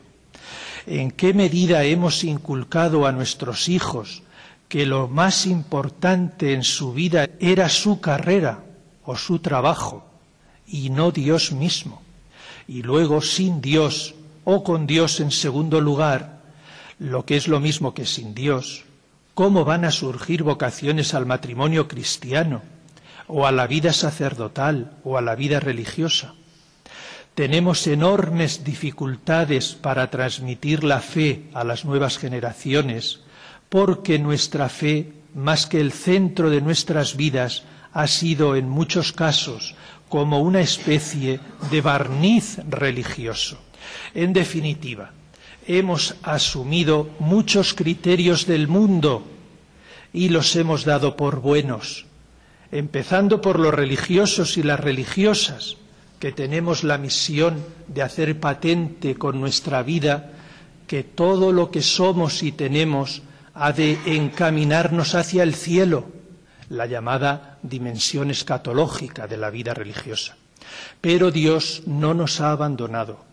[0.87, 4.23] ¿en qué medida hemos inculcado a nuestros hijos
[4.69, 8.65] que lo más importante en su vida era su carrera
[9.05, 10.05] o su trabajo
[10.67, 12.03] y no Dios mismo.
[12.67, 16.41] Y luego sin Dios o con Dios en segundo lugar,
[16.99, 18.85] lo que es lo mismo que sin Dios,
[19.35, 22.63] ¿cómo van a surgir vocaciones al matrimonio cristiano
[23.29, 26.35] o a la vida sacerdotal o a la vida religiosa?
[27.35, 33.21] Tenemos enormes dificultades para transmitir la fe a las nuevas generaciones
[33.69, 39.75] porque nuestra fe, más que el centro de nuestras vidas, ha sido en muchos casos
[40.09, 41.41] como una especie
[41.73, 43.59] de barniz religioso.
[44.15, 45.11] En definitiva,
[45.67, 49.27] hemos asumido muchos criterios del mundo
[50.13, 52.07] y los hemos dado por buenos,
[52.71, 55.79] empezando por los religiosos y las religiosas,
[56.19, 60.33] que tenemos la misión de hacer patente con nuestra vida
[60.87, 63.23] que todo lo que somos y tenemos
[63.55, 66.07] ha de encaminarnos hacia el cielo,
[66.69, 70.37] la llamada dimensión escatológica de la vida religiosa.
[71.01, 73.25] Pero Dios no nos ha abandonado.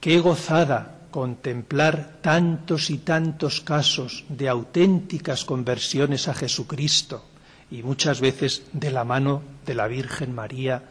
[0.00, 7.24] Qué gozada contemplar tantos y tantos casos de auténticas conversiones a Jesucristo
[7.70, 10.82] y muchas veces de la mano de la Virgen María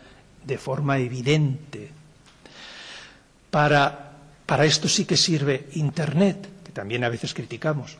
[0.45, 1.91] de forma evidente.
[3.49, 4.13] Para,
[4.45, 7.97] para esto sí que sirve Internet, que también a veces criticamos.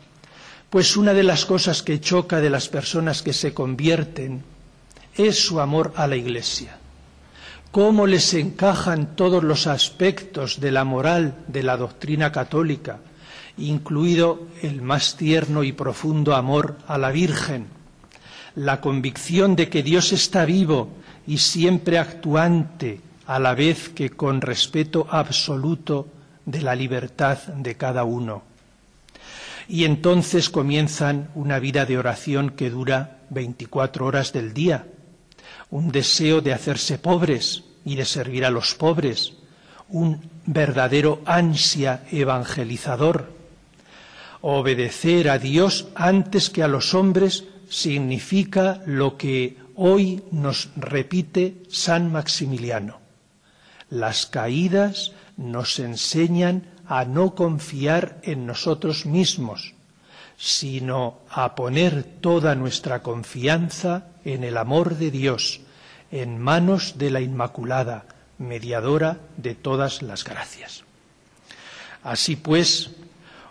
[0.70, 4.42] Pues una de las cosas que choca de las personas que se convierten
[5.16, 6.78] es su amor a la Iglesia.
[7.70, 12.98] Cómo les encajan todos los aspectos de la moral de la doctrina católica,
[13.56, 17.66] incluido el más tierno y profundo amor a la Virgen,
[18.56, 20.90] la convicción de que Dios está vivo
[21.26, 26.08] y siempre actuante, a la vez que con respeto absoluto
[26.44, 28.54] de la libertad de cada uno
[29.68, 34.86] y entonces comienzan una vida de oración que dura 24 horas del día,
[35.70, 39.34] un deseo de hacerse pobres y de servir a los pobres,
[39.88, 43.32] un verdadero ansia evangelizador.
[44.42, 52.12] Obedecer a Dios antes que a los hombres significa lo que hoy nos repite San
[52.12, 53.00] Maximiliano.
[53.90, 59.74] Las caídas nos enseñan a no confiar en nosotros mismos,
[60.36, 65.60] sino a poner toda nuestra confianza en el amor de Dios,
[66.10, 68.06] en manos de la Inmaculada,
[68.38, 70.84] mediadora de todas las gracias.
[72.02, 72.90] Así pues,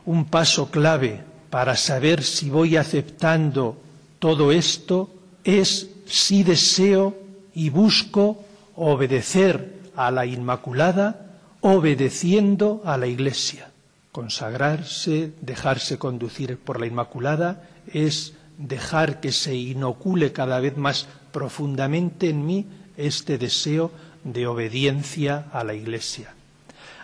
[0.05, 3.81] un paso clave para saber si voy aceptando
[4.19, 5.09] todo esto
[5.43, 7.15] es si deseo
[7.53, 8.43] y busco
[8.75, 13.71] obedecer a la Inmaculada obedeciendo a la Iglesia.
[14.11, 22.29] Consagrarse, dejarse conducir por la Inmaculada es dejar que se inocule cada vez más profundamente
[22.29, 23.91] en mí este deseo
[24.23, 26.33] de obediencia a la Iglesia,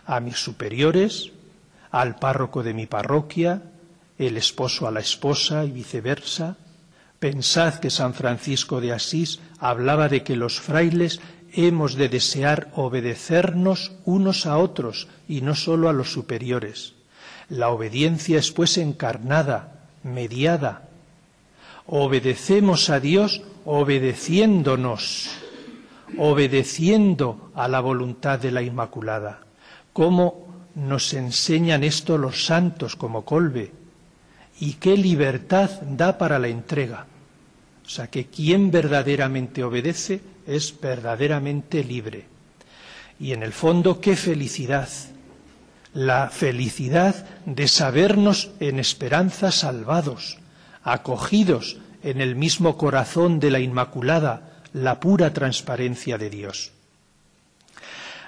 [0.05, 1.31] a mis superiores,
[1.91, 3.63] al párroco de mi parroquia,
[4.17, 6.57] el esposo a la esposa y viceversa.
[7.19, 11.19] Pensad que San Francisco de Asís hablaba de que los frailes
[11.51, 16.93] hemos de desear obedecernos unos a otros y no solo a los superiores.
[17.49, 20.87] La obediencia es pues encarnada, mediada.
[21.87, 25.29] Obedecemos a Dios obedeciéndonos,
[26.17, 29.41] obedeciendo a la voluntad de la Inmaculada.
[29.91, 33.78] ¿Cómo nos enseñan esto los santos como Colbe?
[34.59, 37.05] ¿Y qué libertad da para la entrega?
[37.85, 42.25] O sea, que quien verdaderamente obedece es verdaderamente libre.
[43.19, 44.89] Y en el fondo, qué felicidad.
[45.93, 50.37] La felicidad de sabernos en esperanza salvados,
[50.83, 56.71] acogidos en el mismo corazón de la Inmaculada, la pura transparencia de Dios.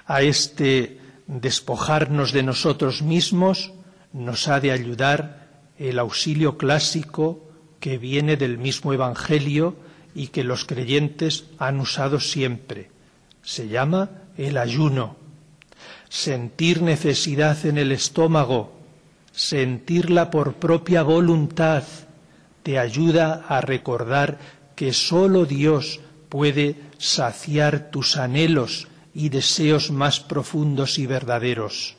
[0.08, 3.72] A este despojarnos de nosotros mismos
[4.12, 5.41] nos ha de ayudar
[5.82, 9.76] el auxilio clásico que viene del mismo Evangelio
[10.14, 12.92] y que los creyentes han usado siempre.
[13.42, 15.16] Se llama el ayuno.
[16.08, 18.72] Sentir necesidad en el estómago,
[19.32, 21.84] sentirla por propia voluntad,
[22.62, 24.38] te ayuda a recordar
[24.76, 31.96] que sólo Dios puede saciar tus anhelos y deseos más profundos y verdaderos,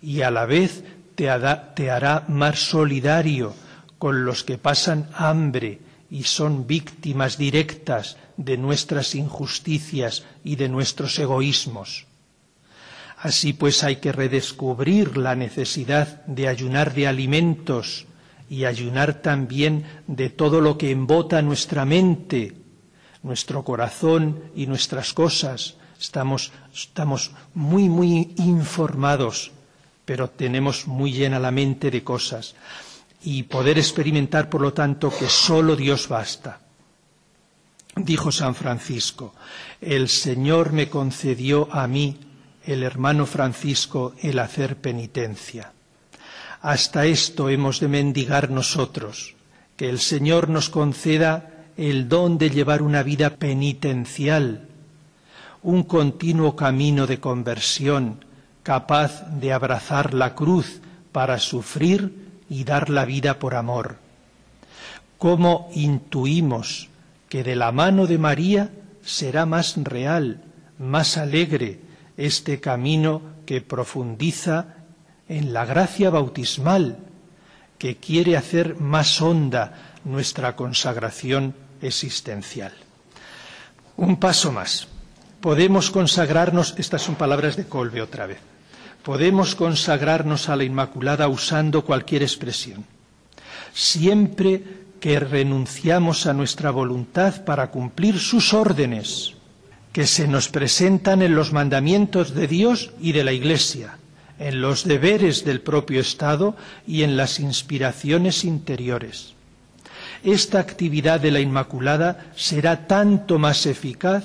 [0.00, 0.84] y a la vez
[1.20, 3.52] te hará, más solidario
[3.98, 11.18] con los que pasan hambre y son víctimas directas de nuestras injusticias y de nuestros
[11.18, 12.06] egoísmos.
[13.18, 18.06] Así pues hay que redescubrir la necesidad de ayunar de alimentos
[18.48, 22.54] y ayunar también de todo lo que embota nuestra mente,
[23.22, 25.74] nuestro corazón y nuestras cosas.
[26.00, 29.52] Estamos, estamos muy, muy informados,
[30.10, 32.56] pero tenemos muy llena la mente de cosas
[33.22, 36.58] y poder experimentar, por lo tanto, que solo Dios basta.
[37.94, 39.36] Dijo San Francisco,
[39.80, 42.18] el Señor me concedió a mí,
[42.64, 45.70] el hermano Francisco, el hacer penitencia.
[46.60, 49.36] Hasta esto hemos de mendigar nosotros,
[49.76, 54.66] que el Señor nos conceda el don de llevar una vida penitencial,
[55.62, 58.24] un continuo camino de conversión,
[58.62, 60.80] capaz de abrazar la cruz
[61.12, 63.96] para sufrir y dar la vida por amor.
[65.18, 66.88] ¿Cómo intuimos
[67.28, 68.70] que de la mano de María
[69.02, 70.42] será más real,
[70.78, 71.80] más alegre
[72.16, 74.76] este camino que profundiza
[75.28, 76.98] en la gracia bautismal,
[77.78, 82.72] que quiere hacer más honda nuestra consagración existencial?
[83.96, 84.89] Un paso más.
[85.40, 88.38] Podemos consagrarnos, estas son palabras de Colbe otra vez,
[89.02, 92.84] podemos consagrarnos a la Inmaculada usando cualquier expresión.
[93.72, 94.62] Siempre
[95.00, 99.32] que renunciamos a nuestra voluntad para cumplir sus órdenes,
[99.92, 103.96] que se nos presentan en los mandamientos de Dios y de la Iglesia,
[104.38, 106.54] en los deberes del propio Estado
[106.86, 109.32] y en las inspiraciones interiores.
[110.22, 114.24] Esta actividad de la Inmaculada será tanto más eficaz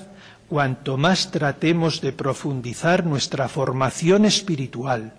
[0.49, 5.13] cuanto más tratemos de profundizar nuestra formación espiritual.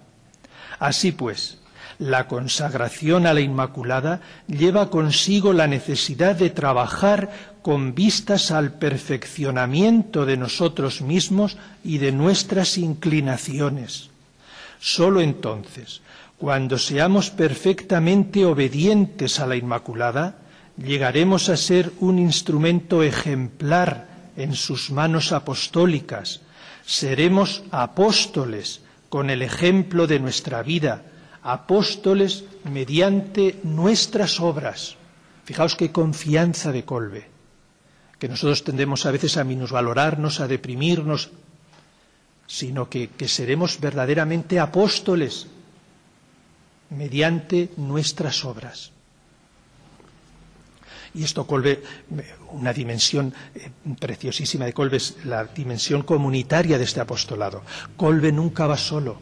[0.78, 1.58] Así pues,
[1.98, 7.30] la consagración a la Inmaculada lleva consigo la necesidad de trabajar
[7.62, 14.10] con vistas al perfeccionamiento de nosotros mismos y de nuestras inclinaciones.
[14.78, 16.02] Sólo entonces,
[16.38, 20.36] cuando seamos perfectamente obedientes a la Inmaculada,
[20.76, 26.40] llegaremos a ser un instrumento ejemplar en sus manos apostólicas.
[26.84, 31.02] Seremos apóstoles con el ejemplo de nuestra vida,
[31.42, 34.96] apóstoles mediante nuestras obras.
[35.44, 37.28] Fijaos qué confianza de Colbe,
[38.18, 41.30] que nosotros tendemos a veces a minusvalorarnos, a deprimirnos,
[42.46, 45.46] sino que, que seremos verdaderamente apóstoles
[46.90, 48.92] mediante nuestras obras.
[51.16, 51.82] Y esto Colbe,
[52.52, 57.62] una dimensión eh, preciosísima de Colbe es la dimensión comunitaria de este apostolado.
[57.96, 59.18] Colbe nunca va solo.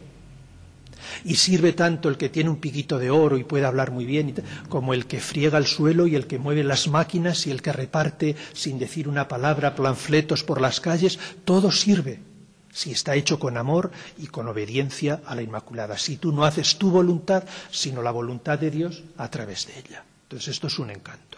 [1.23, 4.35] Y sirve tanto el que tiene un piquito de oro y puede hablar muy bien,
[4.67, 7.71] como el que friega el suelo y el que mueve las máquinas y el que
[7.71, 11.17] reparte sin decir una palabra planfletos por las calles.
[11.45, 12.19] Todo sirve
[12.73, 15.97] si está hecho con amor y con obediencia a la Inmaculada.
[15.97, 20.03] Si tú no haces tu voluntad, sino la voluntad de Dios a través de ella.
[20.23, 21.34] Entonces esto es un encanto.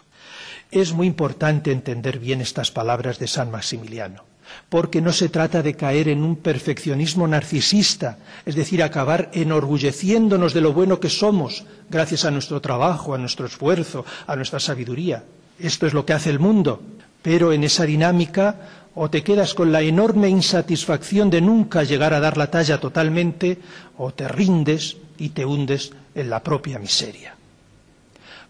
[0.70, 4.24] Es muy importante entender bien estas palabras de San Maximiliano,
[4.68, 10.60] porque no se trata de caer en un perfeccionismo narcisista, es decir, acabar enorgulleciéndonos de
[10.60, 15.24] lo bueno que somos gracias a nuestro trabajo, a nuestro esfuerzo, a nuestra sabiduría.
[15.58, 16.82] Esto es lo que hace el mundo,
[17.22, 18.56] pero en esa dinámica
[18.94, 23.56] o te quedas con la enorme insatisfacción de nunca llegar a dar la talla totalmente,
[23.96, 27.37] o te rindes y te hundes en la propia miseria.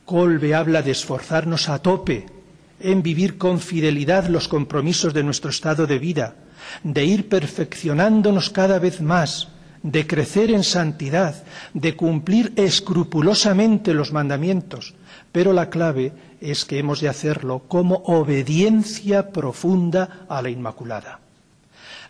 [0.08, 2.24] Colbe habla de esforzarnos a tope
[2.80, 6.34] en vivir con fidelidad los compromisos de nuestro estado de vida,
[6.82, 9.48] de ir perfeccionándonos cada vez más,
[9.82, 11.44] de crecer en santidad,
[11.74, 14.94] de cumplir escrupulosamente los mandamientos,
[15.30, 21.20] pero la clave es que hemos de hacerlo como obediencia profunda a la Inmaculada.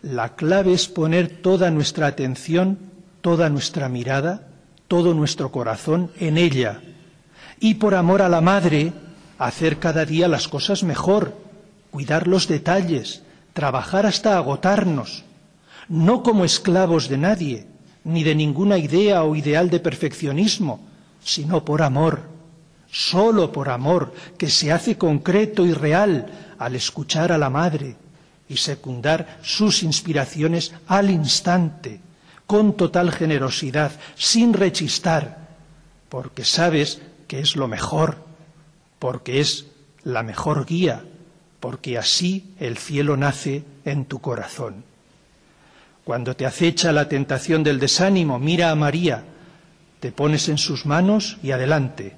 [0.03, 2.78] La clave es poner toda nuestra atención,
[3.22, 4.46] toda nuestra mirada,
[4.86, 6.80] todo nuestro corazón en ella
[7.61, 8.92] y por amor a la Madre
[9.38, 11.36] hacer cada día las cosas mejor,
[11.90, 15.24] cuidar los detalles, trabajar hasta agotarnos,
[15.88, 17.66] no como esclavos de nadie,
[18.04, 20.80] ni de ninguna idea o ideal de perfeccionismo,
[21.22, 22.38] sino por amor
[22.90, 26.26] solo por amor, que se hace concreto y real
[26.59, 27.96] al escuchar a la Madre
[28.48, 32.00] y secundar sus inspiraciones al instante,
[32.46, 35.48] con total generosidad, sin rechistar,
[36.09, 38.16] porque sabes que es lo mejor,
[38.99, 39.66] porque es
[40.03, 41.05] la mejor guía,
[41.61, 44.83] porque así el cielo nace en tu corazón.
[46.05, 49.24] Cuando te acecha la tentación del desánimo, mira a María,
[50.01, 52.16] te pones en sus manos y adelante,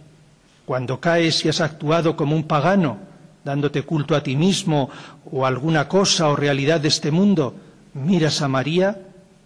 [0.64, 2.98] cuando caes y has actuado como un pagano,
[3.44, 4.90] dándote culto a ti mismo
[5.30, 7.56] o alguna cosa o realidad de este mundo,
[7.94, 8.98] miras a María,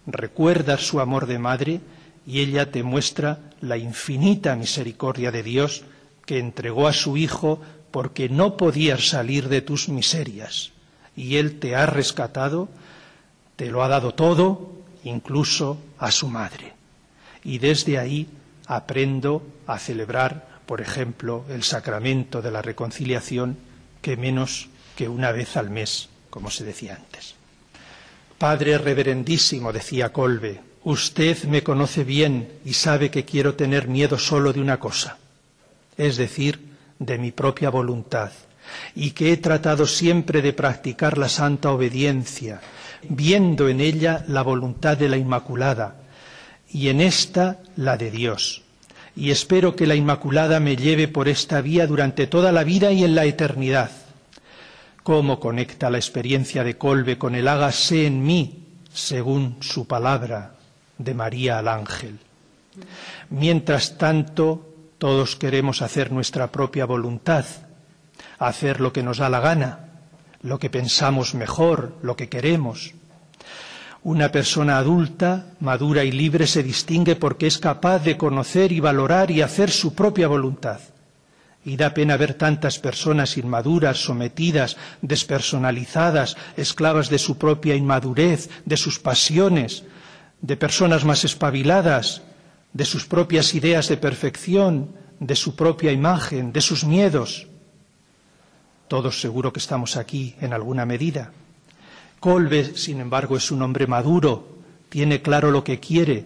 [0.05, 1.81] recuerdas su amor de madre
[2.27, 5.83] y ella te muestra la infinita misericordia de Dios
[6.25, 7.61] que entregó a su Hijo
[7.91, 10.71] porque no podías salir de tus miserias.
[11.15, 12.69] Y Él te ha rescatado,
[13.55, 14.71] te lo ha dado todo,
[15.03, 16.73] incluso a su madre.
[17.43, 18.27] Y desde ahí
[18.67, 23.57] aprendo a celebrar por ejemplo, el sacramento de la reconciliación
[24.01, 27.35] que menos que una vez al mes, como se decía antes.
[28.37, 34.53] Padre reverendísimo, decía Colbe, usted me conoce bien y sabe que quiero tener miedo solo
[34.53, 35.17] de una cosa,
[35.97, 36.59] es decir,
[36.97, 38.31] de mi propia voluntad,
[38.95, 42.61] y que he tratado siempre de practicar la santa obediencia,
[43.03, 45.97] viendo en ella la voluntad de la Inmaculada,
[46.71, 48.61] y en esta la de Dios
[49.15, 53.03] y espero que la Inmaculada me lleve por esta vía durante toda la vida y
[53.03, 53.91] en la eternidad.
[55.03, 58.63] ¿Cómo conecta la experiencia de Colbe con el hágase en mí,
[58.93, 60.54] según su palabra,
[60.97, 62.19] de María al ángel?
[63.29, 67.45] Mientras tanto, todos queremos hacer nuestra propia voluntad,
[68.39, 69.79] hacer lo que nos da la gana,
[70.41, 72.93] lo que pensamos mejor, lo que queremos.
[74.03, 79.31] Una persona adulta, madura y libre se distingue porque es capaz de conocer y valorar
[79.31, 80.79] y hacer su propia voluntad.
[81.65, 88.77] Y da pena ver tantas personas inmaduras, sometidas, despersonalizadas, esclavas de su propia inmadurez, de
[88.77, 89.83] sus pasiones,
[90.41, 92.21] de personas más espabiladas,
[92.73, 97.47] de sus propias ideas de perfección, de su propia imagen, de sus miedos.
[98.87, 101.31] Todos seguro que estamos aquí en alguna medida.
[102.19, 104.57] Colbe, sin embargo, es un hombre maduro,
[104.89, 106.25] tiene claro lo que quiere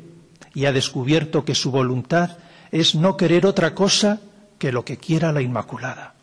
[0.53, 2.37] y ha descubierto que su voluntad
[2.71, 4.19] es no querer otra cosa
[4.57, 6.15] que lo que quiera la Inmaculada.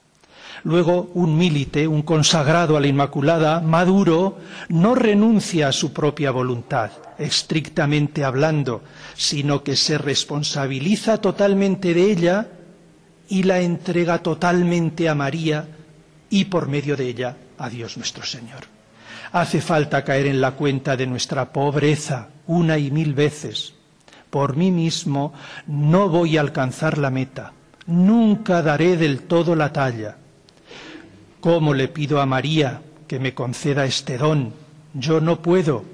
[0.67, 4.39] Luego, un milite, un consagrado a la Inmaculada, maduro,
[4.69, 8.83] no renuncia a su propia voluntad, estrictamente hablando,
[9.14, 12.49] sino que se responsabiliza totalmente de ella
[13.29, 15.69] y la entrega totalmente a María
[16.31, 18.64] y por medio de ella a Dios nuestro Señor.
[19.31, 23.75] Hace falta caer en la cuenta de nuestra pobreza una y mil veces.
[24.31, 25.33] Por mí mismo
[25.69, 27.53] no voy a alcanzar la meta,
[27.87, 30.17] nunca daré del todo la talla.
[31.41, 34.53] ¿Cómo le pido a María que me conceda este don?
[34.95, 35.84] Yo no puedo.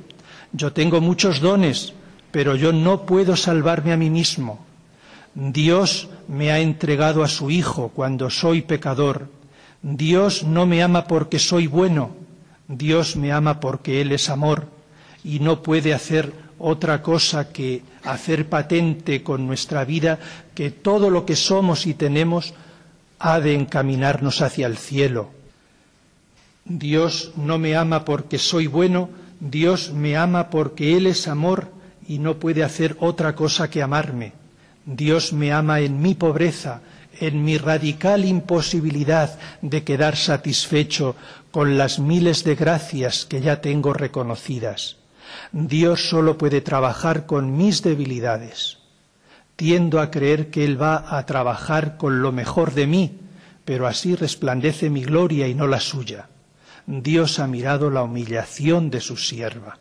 [0.53, 1.93] Yo tengo muchos dones,
[2.31, 4.65] pero yo no puedo salvarme a mí mismo.
[5.35, 9.29] Dios me ha entregado a su Hijo cuando soy pecador
[9.83, 12.15] Dios no me ama porque soy bueno,
[12.69, 14.69] Dios me ama porque Él es amor
[15.25, 20.21] y no puede hacer otra cosa que hacer patente con nuestra vida
[20.55, 22.55] que todo lo que somos y tenemos
[23.25, 25.31] ha de encaminarnos hacia el cielo.
[26.65, 31.71] Dios no me ama porque soy bueno, Dios me ama porque Él es amor
[32.09, 34.33] y no puede hacer otra cosa que amarme.
[34.85, 36.81] Dios me ama en mi pobreza,
[37.21, 41.15] en mi radical imposibilidad de quedar satisfecho
[41.53, 44.97] con las miles de gracias que ya tengo reconocidas.
[45.53, 48.82] Dios solo puede trabajar con mis debilidades.
[49.63, 53.21] Tiendo a creer que Él va a trabajar con lo mejor de mí,
[53.65, 56.27] pero así resplandece mi gloria y no la suya.
[56.85, 59.79] Dios ha mirado la humillación de su sierva.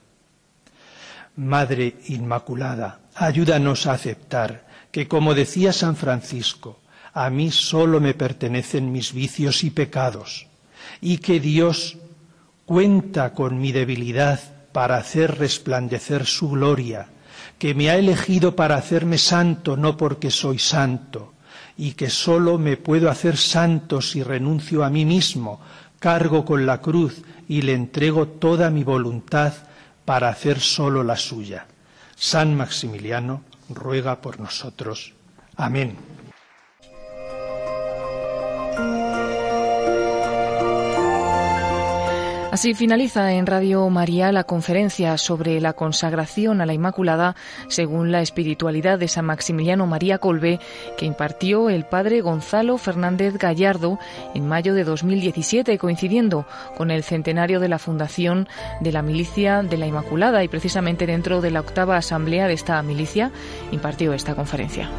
[1.35, 6.77] Madre Inmaculada, ayúdanos a aceptar que, como decía San Francisco,
[7.11, 10.45] a mí solo me pertenecen mis vicios y pecados,
[11.01, 11.97] y que Dios
[12.67, 14.41] cuenta con mi debilidad
[14.73, 17.07] para hacer resplandecer su gloria,
[17.61, 21.33] que me ha elegido para hacerme santo no porque soy santo,
[21.77, 25.61] y que sólo me puedo hacer santo si renuncio a mí mismo,
[25.99, 29.53] cargo con la cruz y le entrego toda mi voluntad
[30.05, 31.67] para hacer sólo la suya.
[32.15, 35.13] San Maximiliano ruega por nosotros.
[35.55, 35.95] Amén.
[42.51, 47.33] Así finaliza en Radio María la conferencia sobre la consagración a la Inmaculada
[47.69, 50.59] según la espiritualidad de San Maximiliano María Colbe
[50.97, 53.99] que impartió el padre Gonzalo Fernández Gallardo
[54.35, 56.45] en mayo de 2017, coincidiendo
[56.75, 58.49] con el centenario de la fundación
[58.81, 62.83] de la Milicia de la Inmaculada y precisamente dentro de la octava asamblea de esta
[62.83, 63.31] milicia
[63.71, 64.89] impartió esta conferencia.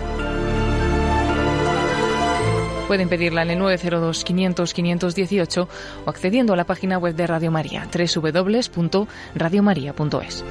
[2.87, 5.69] Pueden pedirla en el 902 500 518
[6.05, 10.45] o accediendo a la página web de Radio María, www.radiomaria.es.